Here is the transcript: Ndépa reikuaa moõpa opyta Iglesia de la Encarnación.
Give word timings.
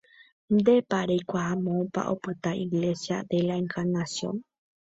Ndépa 0.55 0.99
reikuaa 1.09 1.51
moõpa 1.67 2.01
opyta 2.13 2.51
Iglesia 2.63 3.17
de 3.35 3.39
la 3.51 3.55
Encarnación. 3.65 4.35